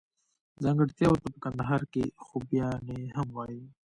[0.63, 3.63] ځانګړتياوو ته په کندهار کښي خوباياني هم وايي.